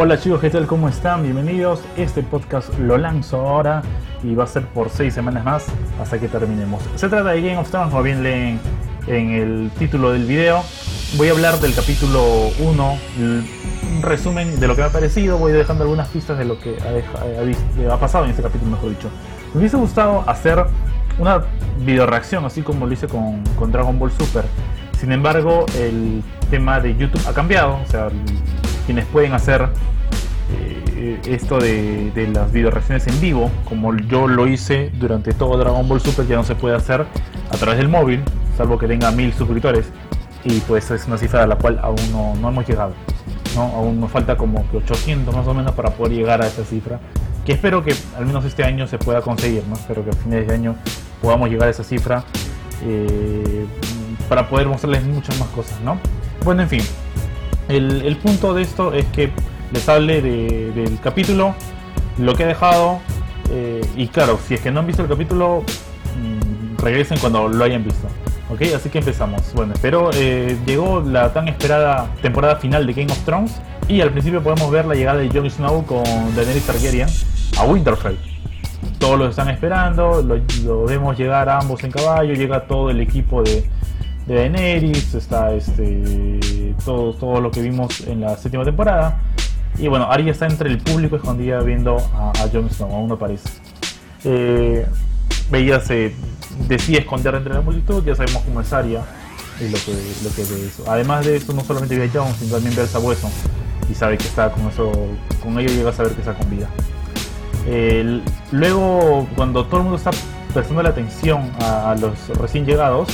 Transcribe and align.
Hola 0.00 0.16
chicos, 0.16 0.40
¿qué 0.40 0.48
tal? 0.48 0.68
¿Cómo 0.68 0.88
están? 0.88 1.24
Bienvenidos. 1.24 1.80
Este 1.96 2.22
podcast 2.22 2.72
lo 2.78 2.96
lanzo 2.98 3.40
ahora 3.40 3.82
y 4.22 4.32
va 4.32 4.44
a 4.44 4.46
ser 4.46 4.64
por 4.66 4.90
seis 4.90 5.12
semanas 5.12 5.44
más 5.44 5.66
hasta 6.00 6.20
que 6.20 6.28
terminemos. 6.28 6.84
Se 6.94 7.08
trata 7.08 7.30
de 7.30 7.42
Game 7.42 7.56
of 7.56 7.68
Thrones, 7.68 7.90
como 7.90 8.04
bien 8.04 8.22
leen 8.22 8.60
en 9.08 9.30
el 9.32 9.72
título 9.76 10.12
del 10.12 10.24
video. 10.24 10.62
Voy 11.16 11.26
a 11.26 11.32
hablar 11.32 11.58
del 11.58 11.74
capítulo 11.74 12.22
1, 12.60 12.98
un 13.18 13.44
resumen 14.00 14.60
de 14.60 14.68
lo 14.68 14.76
que 14.76 14.82
me 14.82 14.86
ha 14.86 14.92
parecido. 14.92 15.36
Voy 15.36 15.50
dejando 15.50 15.82
algunas 15.82 16.06
pistas 16.06 16.38
de 16.38 16.44
lo 16.44 16.60
que 16.60 16.76
ha, 16.80 17.92
ha 17.92 17.98
pasado 17.98 18.22
en 18.22 18.30
este 18.30 18.42
capítulo, 18.44 18.70
mejor 18.70 18.90
dicho. 18.90 19.10
Me 19.52 19.58
hubiese 19.58 19.78
gustado 19.78 20.22
hacer 20.28 20.64
una 21.18 21.42
video 21.80 22.06
reacción, 22.06 22.44
así 22.44 22.62
como 22.62 22.86
lo 22.86 22.92
hice 22.92 23.08
con, 23.08 23.42
con 23.58 23.72
Dragon 23.72 23.98
Ball 23.98 24.12
Super. 24.12 24.44
Sin 24.96 25.10
embargo, 25.10 25.66
el 25.76 26.22
tema 26.52 26.78
de 26.78 26.96
YouTube 26.96 27.26
ha 27.26 27.32
cambiado. 27.32 27.80
O 27.84 27.90
sea, 27.90 28.10
quienes 28.88 29.04
pueden 29.04 29.34
hacer 29.34 29.68
eh, 30.96 31.20
esto 31.26 31.58
de, 31.58 32.10
de 32.12 32.26
las 32.28 32.50
video 32.50 32.70
reacciones 32.70 33.06
en 33.06 33.20
vivo, 33.20 33.50
como 33.68 33.94
yo 33.94 34.26
lo 34.26 34.46
hice 34.46 34.90
durante 34.94 35.34
todo 35.34 35.58
Dragon 35.58 35.86
Ball 35.86 36.00
Super, 36.00 36.26
ya 36.26 36.36
no 36.36 36.42
se 36.42 36.54
puede 36.54 36.74
hacer 36.74 37.04
a 37.50 37.56
través 37.58 37.76
del 37.76 37.90
móvil, 37.90 38.22
salvo 38.56 38.78
que 38.78 38.86
tenga 38.86 39.10
mil 39.10 39.34
suscriptores. 39.34 39.90
Y 40.42 40.60
pues 40.60 40.90
es 40.90 41.06
una 41.06 41.18
cifra 41.18 41.42
a 41.42 41.46
la 41.46 41.56
cual 41.56 41.78
aún 41.82 42.00
no, 42.10 42.34
no 42.36 42.48
hemos 42.48 42.66
llegado. 42.66 42.94
¿no? 43.54 43.64
Aún 43.64 44.00
nos 44.00 44.10
falta 44.10 44.38
como 44.38 44.66
que 44.70 44.78
800 44.78 45.36
más 45.36 45.46
o 45.46 45.52
menos 45.52 45.72
para 45.72 45.90
poder 45.90 46.14
llegar 46.14 46.40
a 46.40 46.46
esa 46.46 46.64
cifra. 46.64 46.98
Que 47.44 47.52
espero 47.52 47.84
que 47.84 47.94
al 48.16 48.24
menos 48.24 48.42
este 48.46 48.64
año 48.64 48.86
se 48.86 48.96
pueda 48.96 49.20
conseguir. 49.20 49.64
¿no? 49.68 49.74
Espero 49.74 50.02
que 50.02 50.12
a 50.12 50.14
fines 50.14 50.48
de 50.48 50.54
año 50.54 50.76
podamos 51.20 51.50
llegar 51.50 51.68
a 51.68 51.72
esa 51.72 51.84
cifra 51.84 52.24
eh, 52.86 53.66
para 54.30 54.48
poder 54.48 54.66
mostrarles 54.66 55.04
muchas 55.04 55.38
más 55.38 55.48
cosas, 55.48 55.78
¿no? 55.82 55.98
Bueno, 56.44 56.62
en 56.62 56.68
fin, 56.68 56.82
el, 57.68 58.16
punto 58.16 58.54
de 58.54 58.62
esto 58.62 58.92
es 58.92 59.04
que 59.06 59.30
les 59.72 59.88
hable 59.88 60.22
del 60.22 60.98
capítulo, 61.02 61.54
lo 62.18 62.34
que 62.34 62.44
he 62.44 62.46
dejado, 62.46 63.00
eh, 63.50 63.80
y 63.96 64.08
claro, 64.08 64.38
si 64.46 64.54
es 64.54 64.60
que 64.60 64.70
no 64.70 64.80
han 64.80 64.86
visto 64.86 65.02
el 65.02 65.08
capítulo, 65.08 65.62
mm, 66.16 66.78
regresen 66.82 67.18
cuando 67.18 67.48
lo 67.48 67.64
hayan 67.64 67.84
visto. 67.84 68.08
Ok, 68.50 68.62
así 68.74 68.88
que 68.88 68.98
empezamos. 68.98 69.52
Bueno, 69.54 69.74
espero 69.74 70.10
eh, 70.14 70.56
llegó 70.66 71.02
la 71.02 71.32
tan 71.32 71.48
esperada 71.48 72.10
temporada 72.22 72.56
final 72.56 72.86
de 72.86 72.94
Game 72.94 73.12
of 73.12 73.18
Thrones 73.24 73.60
y 73.88 74.00
al 74.00 74.10
principio 74.10 74.42
podemos 74.42 74.70
ver 74.70 74.86
la 74.86 74.94
llegada 74.94 75.18
de 75.18 75.28
Jon 75.28 75.50
Snow 75.50 75.84
con 75.84 76.04
Daenerys 76.34 76.66
Targaryen 76.66 77.08
a 77.58 77.64
Winterfell 77.64 78.16
todos 78.98 79.18
lo 79.18 79.28
están 79.28 79.48
esperando, 79.48 80.22
lo, 80.22 80.84
vemos 80.84 81.16
llegar 81.16 81.48
ambos 81.48 81.82
en 81.84 81.90
caballo, 81.90 82.34
llega 82.34 82.60
todo 82.66 82.90
el 82.90 83.00
equipo 83.00 83.42
de, 83.42 83.64
de 84.28 84.34
Daenerys, 84.34 85.14
está 85.14 85.52
este 85.52 86.38
todo, 86.84 87.12
todo 87.14 87.40
lo 87.40 87.50
que 87.50 87.60
vimos 87.60 88.02
en 88.02 88.20
la 88.20 88.36
séptima 88.36 88.64
temporada. 88.64 89.20
Y 89.78 89.88
bueno, 89.88 90.10
Arya 90.10 90.32
está 90.32 90.46
entre 90.46 90.70
el 90.70 90.78
público 90.78 91.16
escondida 91.16 91.60
viendo 91.60 91.96
a, 92.14 92.30
a 92.30 92.48
Jon 92.52 92.70
Snow, 92.70 92.92
aún 92.92 93.08
no 93.08 93.14
aparece. 93.14 93.48
Eh, 94.24 94.86
ella 95.52 95.80
se 95.80 96.14
decide 96.68 96.98
esconder 96.98 97.34
entre 97.34 97.54
la 97.54 97.60
multitud, 97.60 98.04
ya 98.04 98.14
sabemos 98.14 98.42
cómo 98.42 98.60
es 98.60 98.72
Arya 98.72 99.02
y 99.60 99.68
lo 99.68 99.78
que, 99.78 99.92
lo 100.22 100.30
que 100.34 100.42
ve 100.42 100.66
eso. 100.66 100.84
Además 100.86 101.26
de 101.26 101.36
eso, 101.36 101.52
no 101.52 101.62
solamente 101.62 101.98
ve 101.98 102.04
a 102.04 102.10
Jon, 102.10 102.32
sino 102.34 102.52
también 102.52 102.76
ve 102.76 102.82
al 102.82 102.88
sabueso 102.88 103.28
y 103.90 103.94
sabe 103.94 104.18
que 104.18 104.26
está 104.26 104.50
con 104.50 104.68
eso, 104.68 104.92
con 105.42 105.58
ello 105.58 105.70
llega 105.70 105.90
a 105.90 105.92
saber 105.92 106.12
que 106.12 106.20
está 106.20 106.34
con 106.34 106.50
vida 106.50 106.68
luego, 108.52 109.26
cuando 109.36 109.64
todo 109.66 109.78
el 109.78 109.82
mundo 109.84 109.96
está 109.96 110.10
prestando 110.52 110.82
la 110.82 110.90
atención 110.90 111.50
a, 111.60 111.94
los 112.00 112.28
recién 112.38 112.64
llegados, 112.64 113.08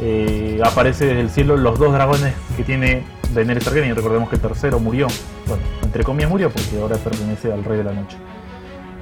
eh, 0.00 0.60
aparece 0.62 1.06
desde 1.06 1.20
el 1.20 1.30
cielo 1.30 1.56
los 1.56 1.78
dos 1.78 1.92
dragones 1.92 2.34
que 2.56 2.64
tiene 2.64 3.04
Daenerys 3.34 3.64
Targaryen. 3.64 3.96
Recordemos 3.96 4.28
que 4.28 4.36
el 4.36 4.42
tercero 4.42 4.78
murió. 4.78 5.06
Bueno, 5.46 5.62
entre 5.82 6.04
comillas 6.04 6.30
murió 6.30 6.50
porque 6.50 6.80
ahora 6.80 6.96
pertenece 6.96 7.52
al 7.52 7.64
Rey 7.64 7.78
de 7.78 7.84
la 7.84 7.92
Noche. 7.92 8.16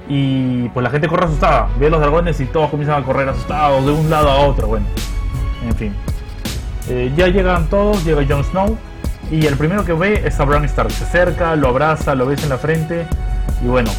Y 0.07 0.69
pues 0.69 0.83
la 0.83 0.89
gente 0.89 1.07
corre 1.07 1.25
asustada. 1.25 1.67
Ve 1.79 1.87
a 1.87 1.89
los 1.89 1.99
dragones 1.99 2.39
y 2.39 2.45
todos 2.45 2.69
comienzan 2.69 3.01
a 3.01 3.05
correr 3.05 3.27
asustados 3.27 3.85
de 3.85 3.91
un 3.91 4.09
lado 4.09 4.29
a 4.29 4.45
otro. 4.45 4.67
Bueno, 4.67 4.85
en 5.67 5.75
fin. 5.75 5.93
Eh, 6.87 7.11
ya 7.15 7.27
llegan 7.27 7.67
todos, 7.69 8.05
llega 8.05 8.23
Jon 8.27 8.43
Snow. 8.43 8.77
Y 9.31 9.47
el 9.47 9.57
primero 9.57 9.83
que 9.83 9.93
ve 9.93 10.21
es 10.23 10.39
a 10.39 10.45
Bran 10.45 10.63
Stark. 10.65 10.91
Se 10.91 11.03
acerca, 11.03 11.55
lo 11.55 11.69
abraza, 11.69 12.15
lo 12.15 12.27
besa 12.27 12.43
en 12.43 12.49
la 12.49 12.57
frente. 12.57 13.07
Y 13.63 13.67
bueno, 13.67 13.89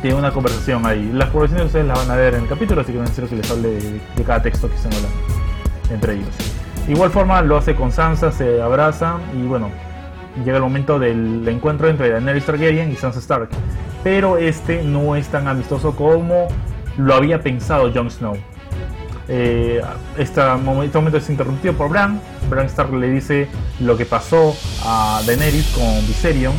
tiene 0.00 0.16
una 0.16 0.30
conversación 0.30 0.86
ahí. 0.86 1.10
Las 1.12 1.30
conversaciones 1.30 1.66
ustedes 1.66 1.86
las 1.86 1.98
van 1.98 2.10
a 2.12 2.16
ver 2.16 2.34
en 2.34 2.44
el 2.44 2.48
capítulo, 2.48 2.80
así 2.80 2.92
que 2.92 2.98
no 2.98 3.04
necesito 3.04 3.28
que 3.28 3.36
les 3.36 3.50
hable 3.50 3.68
de, 3.68 4.24
cada 4.24 4.40
texto 4.40 4.68
que 4.68 4.76
están 4.76 4.92
hablando 4.94 5.37
entre 5.90 6.14
ellos. 6.14 6.28
De 6.86 6.92
igual 6.92 7.10
forma 7.10 7.42
lo 7.42 7.56
hace 7.56 7.74
con 7.74 7.92
Sansa, 7.92 8.32
se 8.32 8.62
abraza 8.62 9.18
y 9.36 9.46
bueno, 9.46 9.70
llega 10.44 10.56
el 10.56 10.62
momento 10.62 10.98
del 10.98 11.46
encuentro 11.48 11.88
entre 11.88 12.10
Daenerys 12.10 12.46
Targaryen 12.46 12.90
y 12.90 12.96
Sansa 12.96 13.18
Stark. 13.18 13.48
Pero 14.02 14.38
este 14.38 14.82
no 14.82 15.16
es 15.16 15.28
tan 15.28 15.48
amistoso 15.48 15.94
como 15.94 16.48
lo 16.96 17.14
había 17.14 17.42
pensado 17.42 17.90
Jon 17.92 18.10
Snow. 18.10 18.36
Eh, 19.30 19.82
este, 20.16 20.40
momento 20.56 21.18
es 21.18 21.28
interrumpido 21.28 21.74
por 21.74 21.90
Bran. 21.90 22.20
Bran 22.48 22.66
Stark 22.66 22.92
le 22.94 23.10
dice 23.10 23.48
lo 23.80 23.96
que 23.96 24.06
pasó 24.06 24.54
a 24.84 25.20
Daenerys 25.26 25.66
con 25.76 26.06
Viserion 26.06 26.54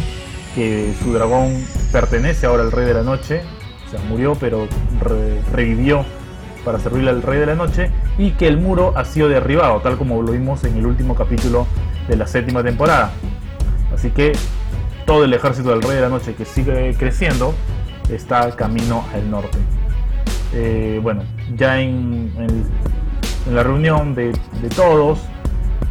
que 0.56 0.94
su 1.02 1.14
dragón 1.14 1.64
pertenece 1.92 2.46
ahora 2.46 2.64
al 2.64 2.72
Rey 2.72 2.86
de 2.86 2.94
la 2.94 3.04
Noche, 3.04 3.42
o 3.88 3.92
sea, 3.92 4.00
murió 4.08 4.36
pero 4.36 4.68
revivió 5.52 6.06
para 6.64 6.80
servirle 6.80 7.10
al 7.10 7.22
Rey 7.22 7.40
de 7.40 7.46
la 7.46 7.56
Noche 7.56 7.92
y 8.18 8.32
que 8.32 8.48
el 8.48 8.58
muro 8.58 8.94
ha 8.96 9.06
sido 9.06 9.30
derribado, 9.30 9.80
tal 9.82 9.98
como 9.98 10.22
lo 10.22 10.32
vimos 10.32 10.64
en 10.64 10.78
el 10.78 10.86
último 10.86 11.16
capítulo 11.16 11.68
de 12.08 12.16
la 12.16 12.28
séptima 12.28 12.64
temporada. 12.64 13.12
Así 13.94 14.12
que 14.12 14.34
todo 15.06 15.24
el 15.24 15.34
ejército 15.34 15.70
del 15.70 15.82
Rey 15.82 15.96
de 15.96 16.02
la 16.02 16.10
Noche 16.10 16.36
que 16.36 16.46
sigue 16.46 16.94
creciendo 16.98 17.54
está 18.10 18.52
camino 18.56 19.06
al 19.14 19.30
norte. 19.30 19.58
Eh, 20.54 21.00
bueno, 21.02 21.24
ya 21.56 21.80
en, 21.80 22.32
la 23.52 23.64
reunión 23.64 24.16
de 24.16 24.34
todos, 24.76 25.20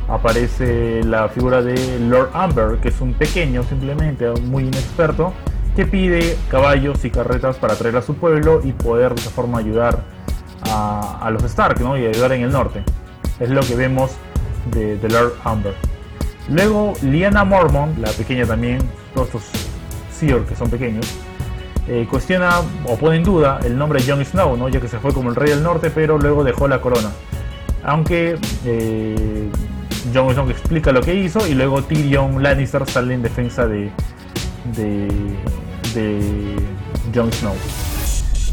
aparece 0.08 1.02
la 1.04 1.28
figura 1.28 1.62
de 1.62 2.00
Lord 2.00 2.30
Amber, 2.32 2.78
que 2.78 2.88
es 2.88 3.00
un 3.00 3.12
pequeño 3.12 3.62
simplemente, 3.64 4.28
muy 4.42 4.64
inexperto, 4.64 5.32
que 5.76 5.84
pide 5.84 6.36
caballos 6.50 7.04
y 7.04 7.10
carretas 7.10 7.56
para 7.56 7.74
traer 7.76 7.96
a 7.96 8.02
su 8.02 8.14
pueblo 8.14 8.60
y 8.64 8.72
poder 8.72 9.14
de 9.14 9.20
esa 9.20 9.30
forma 9.30 9.58
ayudar 9.58 10.02
a, 10.78 11.30
los 11.30 11.42
Stark 11.44 11.80
¿no? 11.80 11.96
y 11.96 12.06
ayudar 12.06 12.32
en 12.32 12.42
el 12.42 12.52
norte. 12.52 12.82
Es 13.40 13.50
lo 13.50 13.60
que 13.60 13.74
vemos 13.74 14.12
de, 14.72 14.98
Lord 15.08 15.34
Amber. 15.44 15.74
Luego 16.48 16.94
Liana 17.02 17.44
Mormon, 17.44 17.94
la 18.00 18.10
pequeña 18.10 18.46
también, 18.46 18.78
todos 19.14 19.28
estos 19.28 19.42
Seer 20.12 20.42
que 20.42 20.56
son 20.56 20.68
pequeños, 20.68 21.06
eh, 21.86 22.06
cuestiona 22.10 22.60
o 22.86 22.96
pone 22.96 23.16
en 23.16 23.22
duda 23.22 23.60
el 23.64 23.78
nombre 23.78 24.02
de 24.02 24.10
Jon 24.10 24.24
Snow, 24.24 24.56
¿no? 24.56 24.68
ya 24.68 24.80
que 24.80 24.88
se 24.88 24.98
fue 24.98 25.12
como 25.12 25.30
el 25.30 25.36
rey 25.36 25.50
del 25.50 25.62
norte, 25.62 25.90
pero 25.90 26.18
luego 26.18 26.42
dejó 26.42 26.66
la 26.66 26.80
corona. 26.80 27.10
Aunque 27.84 28.36
eh, 28.64 29.48
Jon 30.12 30.32
Snow 30.32 30.50
explica 30.50 30.90
lo 30.92 31.02
que 31.02 31.14
hizo 31.14 31.46
y 31.46 31.54
luego 31.54 31.82
Tyrion 31.82 32.42
Lannister 32.42 32.88
sale 32.88 33.14
en 33.14 33.22
defensa 33.22 33.66
de, 33.66 33.90
de, 34.74 35.08
de 35.94 36.56
Jon 37.14 37.32
Snow. 37.32 37.54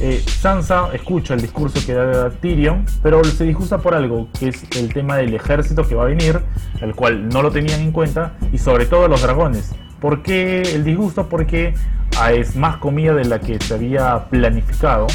Eh, 0.02 0.24
Sansa 0.28 0.90
escucha 0.94 1.36
el 1.36 1.42
discurso 1.42 1.80
que 1.86 1.94
da 1.94 2.30
Tyrion, 2.30 2.86
pero 3.02 3.24
se 3.24 3.46
disgusta 3.46 3.78
por 3.78 3.94
algo, 3.94 4.28
que 4.38 4.50
es 4.50 4.64
el 4.76 4.94
tema 4.94 5.18
del 5.18 5.34
ejército 5.34 5.88
que 5.88 5.96
va 5.96 6.04
a 6.04 6.08
venir, 6.08 6.42
el 6.82 6.94
cual 6.96 7.30
no 7.30 7.42
lo 7.42 7.52
tenían 7.52 7.80
en 7.80 7.92
cuenta, 7.92 8.34
y 8.52 8.58
sobre 8.58 8.86
todo 8.86 9.08
los 9.08 9.22
dragones. 9.22 9.72
¿Por 10.02 10.22
qué 10.22 10.62
el 10.62 10.84
disgusto? 10.84 11.30
Porque 11.30 11.74
ah, 12.20 12.34
es 12.34 12.56
más 12.56 12.78
comida 12.78 13.14
de 13.14 13.26
la 13.26 13.40
que 13.40 13.58
se 13.60 13.74
había 13.74 14.26
planificado 14.26 15.08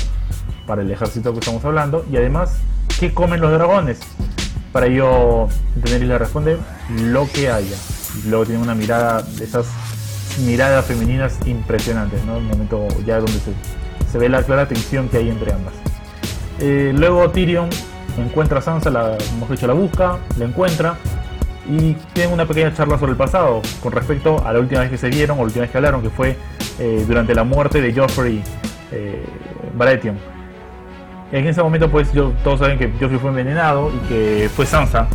para 0.66 0.82
el 0.82 0.90
ejército 0.90 1.32
que 1.32 1.40
estamos 1.40 1.64
hablando, 1.64 2.06
y 2.10 2.16
además, 2.16 2.58
¿qué 2.98 3.12
comen 3.12 3.40
los 3.40 3.52
dragones? 3.52 4.00
Para 4.72 4.86
ello, 4.86 5.48
Daenerys 5.76 6.08
le 6.08 6.18
responde 6.18 6.56
lo 7.02 7.28
que 7.28 7.50
haya. 7.50 7.76
Luego 8.26 8.46
tiene 8.46 8.62
una 8.62 8.74
mirada 8.74 9.22
de 9.22 9.44
esas 9.44 9.66
miradas 10.46 10.86
femeninas 10.86 11.38
impresionantes, 11.46 12.24
¿no? 12.24 12.36
El 12.36 12.44
momento 12.44 12.86
ya 13.04 13.16
donde 13.16 13.32
se, 13.32 13.52
ve 14.18 14.28
la 14.28 14.42
clara 14.42 14.66
tensión 14.66 15.08
que 15.08 15.18
hay 15.18 15.28
entre 15.28 15.52
ambas. 15.52 15.74
Eh, 16.58 16.92
luego 16.94 17.30
Tyrion 17.30 17.68
encuentra 18.18 18.58
a 18.58 18.62
Sansa, 18.62 18.90
la, 18.90 19.16
hemos 19.34 19.48
dicho, 19.50 19.66
la 19.66 19.74
busca, 19.74 20.18
la 20.38 20.44
encuentra 20.44 20.96
y 21.68 21.94
tienen 22.12 22.34
una 22.34 22.46
pequeña 22.46 22.74
charla 22.74 22.98
sobre 22.98 23.12
el 23.12 23.18
pasado 23.18 23.62
con 23.82 23.92
respecto 23.92 24.44
a 24.44 24.52
la 24.52 24.60
última 24.60 24.80
vez 24.80 24.90
que 24.90 24.98
se 24.98 25.08
vieron 25.08 25.38
o 25.38 25.42
la 25.42 25.46
última 25.46 25.62
vez 25.62 25.70
que 25.70 25.78
hablaron, 25.78 26.02
que 26.02 26.10
fue 26.10 26.36
eh, 26.78 27.04
durante 27.06 27.34
la 27.34 27.44
muerte 27.44 27.80
de 27.80 27.94
Joffrey 27.94 28.42
eh, 28.92 29.24
Baratheon 29.74 30.18
en 31.32 31.46
ese 31.46 31.62
momento, 31.62 31.88
pues 31.90 32.10
todos 32.42 32.58
saben 32.58 32.78
que 32.78 32.88
Joffrey 32.88 33.18
fue 33.18 33.30
envenenado 33.30 33.90
y 33.94 34.08
que 34.08 34.50
fue 34.54 34.66
Sansa. 34.66 35.06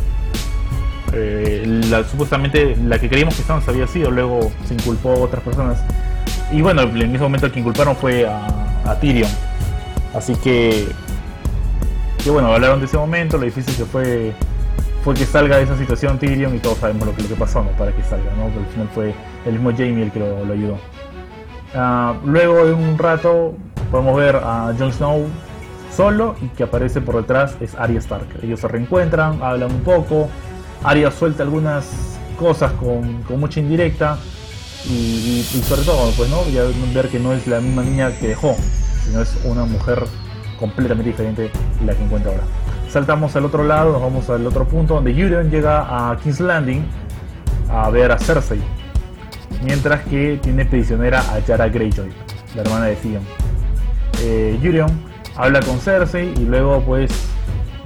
Eh, 1.14 1.82
supuestamente 2.10 2.76
la 2.84 3.00
que 3.00 3.10
creíamos 3.10 3.36
que 3.36 3.44
Sansa 3.44 3.72
había 3.72 3.88
sido, 3.88 4.12
luego 4.12 4.52
se 4.66 4.74
inculpó 4.76 5.12
a 5.12 5.20
otras 5.20 5.44
personas. 5.44 5.84
Y 6.52 6.62
bueno, 6.62 6.84
en 6.84 7.16
ese 7.16 7.24
momento 7.24 7.48
el 7.48 7.52
que 7.52 7.60
inculparon 7.60 7.96
fue 7.96 8.26
a, 8.26 8.48
Tyrion. 9.00 9.32
Así 10.14 10.36
que, 10.36 10.88
que 12.24 12.30
bueno, 12.30 12.54
hablaron 12.54 12.80
de 12.80 12.86
ese 12.86 12.98
momento, 12.98 13.38
lo 13.38 13.46
difícil 13.46 13.76
que 13.76 13.86
fue 13.86 14.34
fue 15.06 15.14
que 15.14 15.26
salga 15.28 15.58
de 15.58 15.64
esa 15.64 15.78
situación 15.78 16.18
Tyrion 16.18 16.56
y 16.56 16.58
todos 16.58 16.80
sabemos 16.80 17.06
lo 17.08 17.16
que, 17.16 17.36
pasó, 17.36 17.64
¿no? 17.64 17.70
Para 17.78 17.92
que 17.92 18.02
salga, 18.02 18.32
¿no? 18.34 18.48
Pero 18.48 18.62
al 18.62 18.66
final 18.72 18.90
fue 18.92 19.14
el 19.46 19.54
mismo 19.54 19.70
Jamie 19.70 20.02
el 20.02 20.12
que 20.12 20.20
lo, 20.20 20.52
ayudó. 20.52 20.80
Ah, 21.76 22.16
luego 22.26 22.66
de 22.66 22.74
un 22.74 22.98
rato 22.98 23.54
podemos 23.92 24.18
ver 24.18 24.38
a 24.38 24.74
Jon 24.80 24.92
Snow 24.92 25.28
solo 25.96 26.36
y 26.42 26.48
que 26.48 26.64
aparece 26.64 27.02
por 27.02 27.18
detrás 27.18 27.56
es 27.62 27.76
Arya 27.76 28.00
Stark. 28.00 28.26
Ellos 28.42 28.60
se 28.60 28.68
reencuentran, 28.68 29.44
hablan 29.44 29.72
un 29.72 29.82
poco, 29.82 30.28
Arya 30.84 31.12
suelta 31.12 31.44
algunas 31.44 32.18
cosas 32.40 32.72
con, 32.72 33.22
con 33.24 33.40
mucha 33.40 33.60
indirecta 33.60 34.18
y, 34.90 35.44
sobre 35.68 35.82
todo 35.82 36.12
pues 36.16 36.30
no 36.30 36.48
ya 36.50 36.64
ver 36.94 37.10
que 37.10 37.20
no 37.20 37.34
es 37.34 37.48
la 37.48 37.60
misma 37.60 37.84
niña 37.84 38.12
que 38.18 38.30
dejó, 38.30 38.56
sino 39.06 39.22
es 39.22 39.36
una 39.44 39.66
mujer 39.66 40.04
completamente 40.60 41.10
diferente 41.10 41.52
la 41.86 41.94
que 41.94 42.04
encuentra 42.04 42.32
ahora. 42.32 42.44
Saltamos 42.90 43.36
al 43.36 43.46
otro 43.46 43.64
lado, 43.64 43.92
nos 43.92 44.02
vamos 44.02 44.30
al 44.30 44.46
otro 44.48 44.66
punto 44.68 44.96
donde 44.96 45.12
Euron 45.12 45.50
llega 45.50 46.12
a 46.12 46.18
King's 46.18 46.40
Landing 46.40 46.86
a 47.70 47.90
ver 47.90 48.12
a 48.12 48.18
Cersei, 48.18 48.62
mientras 49.64 50.02
que 50.06 50.40
tiene 50.42 50.66
prisionera 50.66 51.20
a 51.34 51.40
Yara 51.40 51.68
Greyjoy, 51.68 52.10
la 52.56 52.62
hermana 52.62 52.86
de 52.86 52.96
Theon. 52.96 53.24
Eh, 54.22 54.86
habla 55.36 55.60
con 55.62 55.80
Cersei 55.80 56.34
y 56.38 56.46
luego 56.46 56.82
pues 56.82 57.12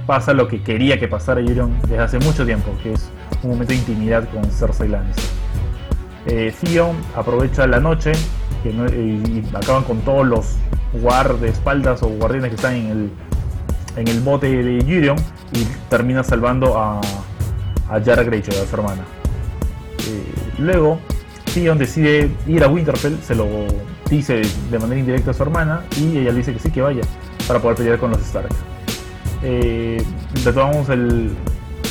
pasa 0.06 0.32
lo 0.32 0.48
que 0.48 0.62
quería 0.62 0.98
que 0.98 1.08
pasara 1.08 1.40
Euron 1.40 1.80
desde 1.82 1.98
hace 1.98 2.18
mucho 2.18 2.44
tiempo, 2.44 2.72
que 2.82 2.92
es 2.92 3.10
un 3.42 3.50
momento 3.50 3.72
de 3.72 3.78
intimidad 3.78 4.28
con 4.30 4.44
Cersei 4.50 4.88
Lannister. 4.88 5.24
Eh, 6.26 6.52
aprovecha 7.16 7.66
la 7.66 7.80
noche 7.80 8.12
que 8.62 8.70
y 8.70 9.44
acaban 9.54 9.84
con 9.84 10.00
todos 10.00 10.26
los 10.26 10.56
guardaespaldas 11.00 12.02
o 12.02 12.08
guardianes 12.08 12.50
que 12.50 12.56
están 12.56 12.74
en 12.74 12.86
el, 12.86 13.10
en 13.96 14.08
el 14.08 14.20
bote 14.20 14.46
de 14.50 14.78
Euron 14.80 15.16
y 15.52 15.64
termina 15.88 16.22
salvando 16.22 16.78
a, 16.78 17.00
a 17.88 17.98
Yara 17.98 18.22
Greyjoy, 18.22 18.56
a 18.56 18.66
su 18.66 18.76
hermana. 18.76 19.02
Eh, 20.08 20.24
luego, 20.58 20.98
Theon 21.54 21.78
decide 21.78 22.30
ir 22.46 22.64
a 22.64 22.68
Winterfell, 22.68 23.18
se 23.22 23.34
lo 23.34 23.46
dice 24.08 24.42
de 24.70 24.78
manera 24.78 25.00
indirecta 25.00 25.30
a 25.30 25.34
su 25.34 25.42
hermana 25.42 25.84
y 25.96 26.18
ella 26.18 26.30
le 26.30 26.38
dice 26.38 26.52
que 26.52 26.58
sí, 26.58 26.70
que 26.70 26.82
vaya 26.82 27.02
para 27.46 27.60
poder 27.60 27.76
pelear 27.76 27.98
con 27.98 28.10
los 28.10 28.20
Stark. 28.20 28.48
Eh, 29.42 30.02
retomamos 30.44 30.88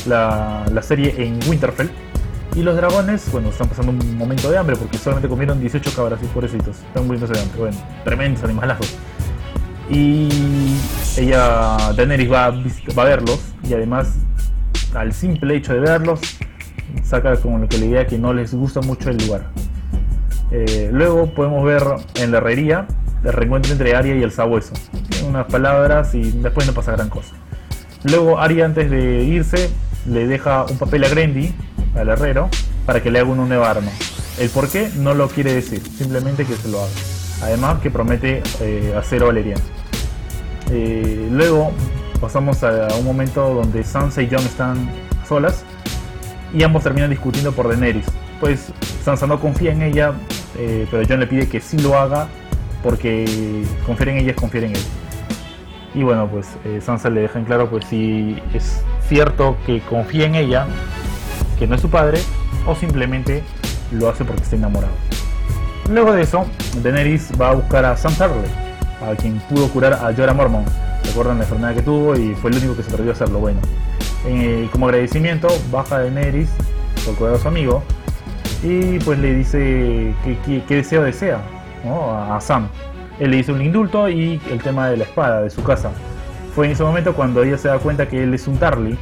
la, 0.05 0.81
serie 0.81 1.15
en 1.17 1.39
Winterfell. 1.47 1.89
Y 2.55 2.63
los 2.63 2.75
dragones, 2.75 3.31
bueno, 3.31 3.49
están 3.49 3.67
pasando 3.67 3.91
un 3.91 4.17
momento 4.17 4.49
de 4.49 4.57
hambre 4.57 4.75
porque 4.75 4.97
solamente 4.97 5.29
comieron 5.29 5.59
18 5.59 5.91
cabras 5.95 6.19
y 6.23 6.25
pobrecitos. 6.27 6.77
Están 6.77 7.05
muriéndose 7.05 7.33
de 7.33 7.39
hambre. 7.39 7.59
Bueno, 7.59 7.77
tremendos 8.03 8.43
animalazos. 8.43 8.97
Y 9.89 10.29
ella, 11.17 11.77
Daenerys, 11.95 12.31
va 12.31 12.45
a, 12.45 12.51
va 12.51 13.03
a 13.03 13.05
verlos. 13.05 13.39
Y 13.63 13.73
además, 13.73 14.15
al 14.93 15.13
simple 15.13 15.55
hecho 15.55 15.73
de 15.73 15.79
verlos, 15.79 16.19
saca 17.03 17.35
como 17.37 17.67
que 17.67 17.77
la 17.77 17.85
idea 17.85 18.07
que 18.07 18.17
no 18.17 18.33
les 18.33 18.53
gusta 18.53 18.81
mucho 18.81 19.09
el 19.09 19.17
lugar. 19.17 19.51
Eh, 20.51 20.89
luego 20.91 21.27
podemos 21.33 21.63
ver 21.63 21.83
en 22.15 22.31
la 22.31 22.37
herrería 22.37 22.87
el 23.23 23.33
reencuentro 23.33 23.71
entre 23.71 23.95
Arya 23.95 24.15
y 24.15 24.23
el 24.23 24.31
sabueso. 24.31 24.73
Unas 25.27 25.45
palabras 25.45 26.15
y 26.15 26.31
después 26.31 26.65
no 26.65 26.73
pasa 26.73 26.93
gran 26.93 27.09
cosa. 27.09 27.35
Luego 28.03 28.39
Arya 28.39 28.65
antes 28.65 28.89
de 28.89 29.23
irse 29.23 29.69
le 30.07 30.27
deja 30.27 30.63
un 30.65 30.77
papel 30.77 31.03
a 31.03 31.09
Grendy, 31.09 31.53
al 31.99 32.09
herrero, 32.09 32.49
para 32.85 33.03
que 33.03 33.11
le 33.11 33.19
haga 33.19 33.29
un 33.29 33.47
nuevo 33.47 33.63
arma. 33.63 33.91
El 34.39 34.49
por 34.49 34.69
qué 34.69 34.89
no 34.95 35.13
lo 35.13 35.27
quiere 35.27 35.53
decir, 35.53 35.81
simplemente 35.81 36.45
que 36.45 36.55
se 36.55 36.69
lo 36.69 36.79
haga. 36.79 36.91
Además 37.41 37.79
que 37.81 37.91
promete 37.91 38.41
eh, 38.61 38.93
acero. 38.97 39.31
Eh, 40.71 41.27
luego 41.31 41.71
pasamos 42.19 42.63
a 42.63 42.87
un 42.97 43.05
momento 43.05 43.53
donde 43.53 43.83
Sansa 43.83 44.21
y 44.21 44.29
Jon 44.29 44.43
están 44.43 44.89
solas 45.27 45.63
y 46.53 46.63
ambos 46.63 46.83
terminan 46.83 47.09
discutiendo 47.09 47.51
por 47.51 47.67
Daenerys. 47.67 48.05
Pues 48.39 48.71
Sansa 49.03 49.27
no 49.27 49.39
confía 49.39 49.71
en 49.71 49.81
ella, 49.81 50.13
eh, 50.57 50.87
pero 50.89 51.03
Jon 51.07 51.19
le 51.19 51.27
pide 51.27 51.47
que 51.47 51.61
sí 51.61 51.77
lo 51.77 51.97
haga 51.97 52.27
porque 52.83 53.63
confiar 53.85 54.09
en 54.09 54.17
ella 54.19 54.31
es 54.31 54.37
confiar 54.37 54.65
en 54.65 54.75
él. 54.75 54.81
Y 55.95 56.03
bueno, 56.03 56.27
pues 56.27 56.47
eh, 56.65 56.81
Sansa 56.81 57.09
le 57.09 57.21
deja 57.21 57.39
en 57.39 57.45
claro 57.45 57.69
pues 57.69 57.85
si 57.85 58.37
es 58.53 58.83
cierto 59.07 59.57
que 59.65 59.81
confía 59.81 60.25
en 60.25 60.35
ella, 60.35 60.67
que 61.59 61.67
no 61.67 61.75
es 61.75 61.81
su 61.81 61.89
padre, 61.89 62.19
o 62.65 62.73
simplemente 62.73 63.43
lo 63.91 64.09
hace 64.09 64.25
porque 64.25 64.41
está 64.43 64.55
enamorado. 64.55 64.93
Luego 65.89 66.13
de 66.13 66.21
eso, 66.23 66.45
Daenerys 66.81 67.31
va 67.39 67.51
a 67.51 67.55
buscar 67.55 67.85
a 67.85 67.97
Sam 67.97 68.15
Tarly, 68.15 68.47
a 69.01 69.15
quien 69.15 69.39
pudo 69.49 69.67
curar 69.69 69.93
a 69.93 70.13
Jorah 70.15 70.33
Mormont. 70.33 70.67
Recuerdan 71.05 71.39
la 71.39 71.43
enfermedad 71.43 71.73
que 71.75 71.81
tuvo 71.81 72.15
y 72.15 72.35
fue 72.35 72.51
el 72.51 72.57
único 72.57 72.75
que 72.75 72.83
se 72.83 72.89
atrevió 72.89 73.11
a 73.11 73.15
hacerlo 73.15 73.39
bueno. 73.39 73.59
Como 74.71 74.87
agradecimiento, 74.87 75.47
baja 75.71 75.99
Daenerys 75.99 76.49
por 77.05 77.15
cuidar 77.15 77.35
a 77.35 77.39
su 77.39 77.47
amigo 77.47 77.83
y 78.61 78.99
pues 78.99 79.17
le 79.19 79.33
dice 79.33 80.13
qué 80.45 80.75
deseo 80.75 81.03
desea 81.03 81.41
a 81.85 82.39
Sam. 82.41 82.67
Él 83.19 83.31
le 83.31 83.37
hizo 83.37 83.53
un 83.53 83.61
indulto 83.61 84.07
y 84.07 84.39
el 84.51 84.61
tema 84.61 84.89
de 84.89 84.97
la 84.97 85.03
espada 85.05 85.41
de 85.41 85.49
su 85.49 85.63
casa. 85.63 85.91
Fue 86.53 86.67
en 86.67 86.73
ese 86.73 86.83
momento 86.83 87.15
cuando 87.15 87.43
ella 87.43 87.57
se 87.57 87.69
da 87.69 87.79
cuenta 87.79 88.07
que 88.07 88.23
él 88.23 88.33
es 88.33 88.47
un 88.47 88.57
Tarly 88.57 88.97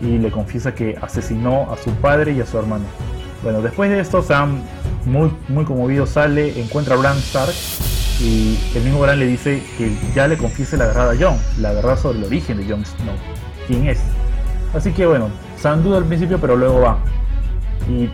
y 0.00 0.18
le 0.18 0.30
confiesa 0.30 0.74
que 0.74 0.96
asesinó 1.00 1.72
a 1.72 1.76
su 1.76 1.90
padre 1.92 2.32
y 2.32 2.40
a 2.40 2.46
su 2.46 2.58
hermano. 2.58 2.84
Bueno, 3.42 3.62
después 3.62 3.90
de 3.90 4.00
esto, 4.00 4.22
Sam, 4.22 4.60
muy, 5.04 5.30
muy 5.48 5.64
conmovido, 5.64 6.06
sale, 6.06 6.60
encuentra 6.60 6.94
a 6.94 6.98
Bran 6.98 7.18
Stark 7.18 7.54
y 8.20 8.58
el 8.74 8.82
mismo 8.82 9.00
Bran 9.00 9.18
le 9.18 9.26
dice 9.26 9.62
que 9.76 9.92
ya 10.14 10.26
le 10.26 10.36
confiese 10.36 10.76
la 10.76 10.86
verdad 10.86 11.10
a 11.10 11.16
Jon, 11.16 11.38
la 11.60 11.72
verdad 11.72 11.98
sobre 11.98 12.18
el 12.18 12.24
origen 12.24 12.56
de 12.58 12.64
Jon 12.64 12.84
Snow, 12.84 13.14
quién 13.66 13.86
es. 13.86 14.00
Así 14.74 14.92
que 14.92 15.06
bueno, 15.06 15.28
Sam 15.56 15.82
duda 15.82 15.98
al 15.98 16.04
principio, 16.04 16.38
pero 16.38 16.56
luego 16.56 16.80
va. 16.80 16.98
Y 17.88 18.10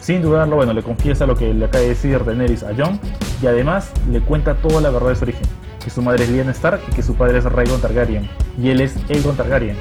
sin 0.00 0.22
dudarlo, 0.22 0.56
bueno, 0.56 0.72
le 0.72 0.82
confiesa 0.82 1.26
lo 1.26 1.36
que 1.36 1.52
le 1.52 1.66
acaba 1.66 1.82
de 1.82 1.90
decir 1.90 2.24
Daenerys 2.24 2.62
a 2.62 2.74
Jon 2.74 2.98
y 3.42 3.46
además 3.46 3.92
le 4.10 4.20
cuenta 4.20 4.54
toda 4.54 4.80
la 4.80 4.90
verdad 4.90 5.10
de 5.10 5.16
su 5.16 5.24
origen, 5.24 5.46
que 5.82 5.90
su 5.90 6.00
madre 6.00 6.24
es 6.24 6.30
Lyanna 6.30 6.52
Stark 6.52 6.80
y 6.90 6.94
que 6.94 7.02
su 7.02 7.14
padre 7.14 7.38
es 7.38 7.44
Rhaegon 7.44 7.80
Targaryen 7.80 8.28
y 8.58 8.70
él 8.70 8.80
es 8.80 8.96
Aegon 9.10 9.36
Targaryen. 9.36 9.76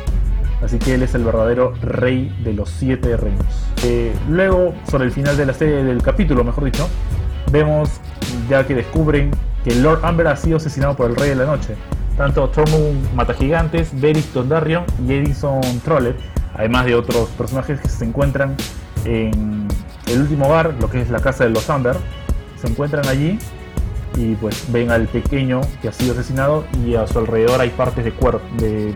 Así 0.63 0.77
que 0.77 0.95
él 0.95 1.03
es 1.03 1.15
el 1.15 1.23
verdadero 1.23 1.73
rey 1.81 2.35
de 2.43 2.53
los 2.53 2.69
siete 2.69 3.15
reinos. 3.15 3.45
Eh, 3.83 4.13
luego, 4.29 4.73
sobre 4.89 5.05
el 5.05 5.11
final 5.11 5.37
de 5.37 5.45
la 5.45 5.53
serie, 5.53 5.83
del 5.83 6.01
capítulo, 6.01 6.43
mejor 6.43 6.65
dicho, 6.65 6.87
vemos 7.51 7.89
ya 8.49 8.65
que 8.67 8.75
descubren 8.75 9.31
que 9.63 9.75
Lord 9.75 10.03
Amber 10.03 10.27
ha 10.27 10.35
sido 10.35 10.57
asesinado 10.57 10.95
por 10.95 11.09
el 11.09 11.15
Rey 11.15 11.29
de 11.29 11.35
la 11.35 11.45
Noche. 11.45 11.75
Tanto 12.17 12.49
Tormund 12.49 13.13
Matagigantes, 13.13 13.89
Beric 13.99 14.25
Dondarrion 14.33 14.83
y 15.07 15.13
Edison 15.13 15.61
Trollet, 15.85 16.17
además 16.53 16.85
de 16.85 16.95
otros 16.95 17.29
personajes 17.29 17.79
que 17.79 17.87
se 17.87 18.03
encuentran 18.03 18.55
en 19.05 19.67
el 20.07 20.21
último 20.21 20.49
bar, 20.49 20.75
lo 20.81 20.89
que 20.89 21.01
es 21.01 21.09
la 21.09 21.19
casa 21.19 21.45
de 21.45 21.51
los 21.51 21.69
Amber, 21.69 21.95
se 22.59 22.67
encuentran 22.67 23.07
allí 23.07 23.39
y 24.17 24.35
pues 24.35 24.65
ven 24.71 24.91
al 24.91 25.07
pequeño 25.07 25.61
que 25.81 25.87
ha 25.87 25.93
sido 25.93 26.13
asesinado 26.13 26.65
y 26.85 26.95
a 26.95 27.07
su 27.07 27.19
alrededor 27.19 27.61
hay 27.61 27.69
partes 27.69 28.03
de 28.03 28.11
cuerpo, 28.11 28.41
de, 28.57 28.93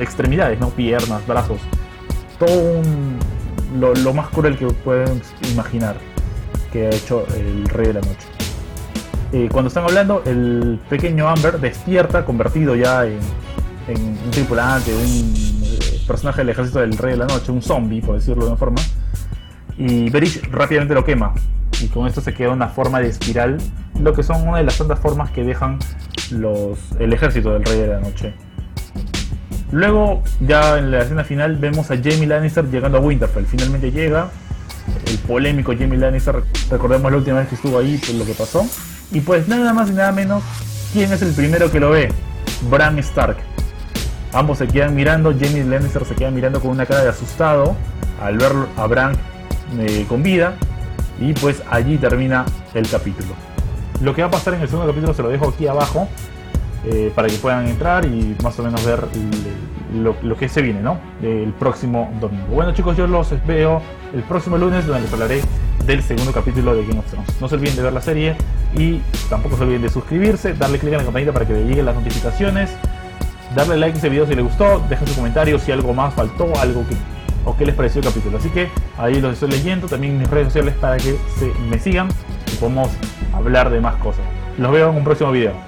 extremidades, 0.00 0.58
¿no? 0.60 0.70
piernas, 0.70 1.26
brazos, 1.26 1.60
todo 2.38 2.82
lo, 3.78 4.14
más 4.14 4.28
cruel 4.28 4.56
que 4.56 4.66
pueden 4.66 5.20
imaginar 5.52 5.96
que 6.72 6.86
ha 6.86 6.90
hecho 6.90 7.26
el 7.36 7.68
rey 7.68 7.88
de 7.88 7.94
la 7.94 8.00
noche. 8.00 8.26
Eh, 9.32 9.48
cuando 9.50 9.68
están 9.68 9.84
hablando, 9.84 10.22
el 10.26 10.80
pequeño 10.88 11.28
Amber 11.28 11.58
despierta 11.58 12.24
convertido 12.24 12.76
ya 12.76 13.04
en, 13.04 13.18
un 13.88 14.30
tripulante, 14.30 14.94
un 14.94 15.34
eh, 15.64 16.00
personaje 16.06 16.40
del 16.42 16.50
ejército 16.50 16.80
del 16.80 16.96
rey 16.96 17.12
de 17.12 17.18
la 17.18 17.26
noche, 17.26 17.52
un 17.52 17.62
zombie, 17.62 18.00
por 18.00 18.16
decirlo 18.16 18.44
de 18.44 18.50
una 18.50 18.56
forma, 18.56 18.80
y 19.76 20.08
Berish 20.10 20.42
rápidamente 20.50 20.94
lo 20.94 21.04
quema 21.04 21.34
y 21.80 21.88
con 21.88 22.06
esto 22.06 22.20
se 22.20 22.32
queda 22.34 22.50
una 22.50 22.68
forma 22.68 23.00
de 23.00 23.08
espiral, 23.08 23.58
lo 24.00 24.12
que 24.12 24.22
son 24.22 24.46
una 24.48 24.58
de 24.58 24.64
las 24.64 24.78
tantas 24.78 24.98
formas 24.98 25.30
que 25.30 25.44
dejan 25.44 25.78
los, 26.30 26.78
el 26.98 27.12
ejército 27.12 27.52
del 27.52 27.64
Rey 27.64 27.78
de 27.80 27.86
la 27.88 28.00
Noche. 28.00 28.34
Luego, 29.74 30.22
ya 30.38 30.78
en 30.78 30.92
la 30.92 31.00
escena 31.00 31.24
final, 31.24 31.56
vemos 31.56 31.90
a 31.90 31.96
Jamie 31.96 32.28
Lannister 32.28 32.64
llegando 32.70 32.98
a 32.98 33.00
Winterfell. 33.00 33.44
Finalmente 33.44 33.90
llega 33.90 34.28
el 35.04 35.18
polémico 35.18 35.72
Jamie 35.76 35.98
Lannister. 35.98 36.44
Recordemos 36.70 37.10
la 37.10 37.18
última 37.18 37.38
vez 37.38 37.48
que 37.48 37.56
estuvo 37.56 37.80
ahí, 37.80 37.98
pues 37.98 38.14
lo 38.14 38.24
que 38.24 38.34
pasó. 38.34 38.64
Y 39.10 39.18
pues 39.18 39.48
nada 39.48 39.72
más 39.72 39.90
y 39.90 39.94
nada 39.94 40.12
menos, 40.12 40.44
¿quién 40.92 41.12
es 41.12 41.22
el 41.22 41.32
primero 41.32 41.72
que 41.72 41.80
lo 41.80 41.90
ve? 41.90 42.12
Bran 42.70 43.00
Stark. 43.00 43.36
Ambos 44.32 44.58
se 44.58 44.68
quedan 44.68 44.94
mirando, 44.94 45.32
Jamie 45.32 45.64
Lannister 45.64 46.04
se 46.04 46.14
queda 46.14 46.30
mirando 46.30 46.60
con 46.60 46.70
una 46.70 46.86
cara 46.86 47.02
de 47.02 47.08
asustado 47.08 47.74
al 48.22 48.38
ver 48.38 48.52
a 48.76 48.86
Bran 48.86 49.16
eh, 49.80 50.06
con 50.08 50.22
vida 50.22 50.54
y 51.20 51.32
pues 51.32 51.64
allí 51.68 51.98
termina 51.98 52.44
el 52.74 52.88
capítulo. 52.88 53.34
Lo 54.00 54.14
que 54.14 54.22
va 54.22 54.28
a 54.28 54.30
pasar 54.30 54.54
en 54.54 54.60
el 54.60 54.68
segundo 54.68 54.86
capítulo 54.86 55.14
se 55.14 55.22
lo 55.22 55.30
dejo 55.30 55.48
aquí 55.48 55.66
abajo 55.66 56.08
eh, 56.86 57.10
para 57.14 57.28
que 57.28 57.36
puedan 57.36 57.66
entrar 57.66 58.04
y 58.04 58.36
más 58.42 58.58
o 58.58 58.62
menos 58.62 58.84
ver 58.84 59.04
lo, 59.94 60.36
que 60.36 60.48
se 60.48 60.60
viene, 60.62 60.80
¿no? 60.80 60.98
El 61.22 61.52
próximo 61.52 62.12
domingo. 62.20 62.46
Bueno 62.48 62.72
chicos, 62.72 62.96
yo 62.96 63.06
los 63.06 63.32
veo 63.46 63.80
el 64.12 64.22
próximo 64.22 64.58
lunes 64.58 64.86
donde 64.86 65.02
les 65.02 65.12
hablaré 65.12 65.40
del 65.86 66.02
segundo 66.02 66.32
capítulo 66.32 66.74
de 66.74 66.84
Game 66.84 66.98
of 66.98 67.06
Thrones. 67.06 67.40
No 67.40 67.48
se 67.48 67.54
olviden 67.54 67.76
de 67.76 67.82
ver 67.82 67.92
la 67.92 68.00
serie 68.00 68.36
y 68.76 69.00
tampoco 69.30 69.56
se 69.56 69.64
olviden 69.64 69.82
de 69.82 69.88
suscribirse, 69.88 70.54
darle 70.54 70.78
clic 70.78 70.92
en 70.92 70.98
la 70.98 71.04
campanita 71.04 71.32
para 71.32 71.46
que 71.46 71.52
le 71.54 71.64
lleguen 71.64 71.86
las 71.86 71.94
notificaciones, 71.94 72.70
darle 73.54 73.76
like 73.76 73.94
a 73.94 73.96
este 73.96 74.08
video 74.08 74.26
si 74.26 74.34
les 74.34 74.44
gustó, 74.44 74.82
dejen 74.88 75.06
su 75.06 75.14
comentario 75.14 75.58
si 75.58 75.72
algo 75.72 75.94
más 75.94 76.12
faltó, 76.14 76.52
algo 76.58 76.86
que 76.88 76.96
o 77.44 77.56
qué 77.56 77.66
les 77.66 77.74
pareció 77.74 78.00
el 78.00 78.06
capítulo. 78.06 78.38
Así 78.38 78.48
que 78.50 78.68
ahí 78.98 79.20
los 79.20 79.34
estoy 79.34 79.50
leyendo, 79.50 79.86
también 79.86 80.14
en 80.14 80.18
mis 80.20 80.30
redes 80.30 80.48
sociales 80.48 80.74
para 80.80 80.96
que 80.96 81.16
se 81.38 81.52
me 81.68 81.78
sigan 81.78 82.08
y 82.52 82.56
podamos 82.56 82.90
hablar 83.32 83.70
de 83.70 83.80
más 83.80 83.96
cosas. 83.96 84.22
Los 84.58 84.72
veo 84.72 84.90
en 84.90 84.96
un 84.96 85.04
próximo 85.04 85.32
video. 85.32 85.54